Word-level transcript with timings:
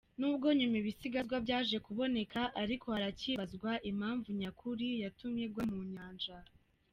Nubwo 0.19 0.47
nyuma 0.57 0.75
ibisigazwa 0.81 1.35
byaje 1.45 1.77
kuboneka 1.85 2.39
ariko 2.61 2.85
hari 2.93 3.05
hacyibazwa 3.09 3.71
impamvu 3.91 4.27
nyakuri 4.39 4.87
yatumye 5.03 5.43
igwa 5.47 5.63
mu 5.71 5.79
nyanja. 5.93 6.37